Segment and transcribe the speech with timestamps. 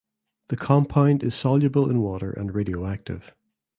[0.47, 3.35] The compound is soluble in water and radioactive.